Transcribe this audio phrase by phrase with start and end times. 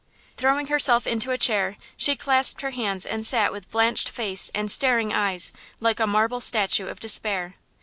[0.35, 4.71] Throwing herself into a chair, she clasped her hands and sat with blanched face and
[4.71, 7.57] staring eyes, like a marble statue of despair.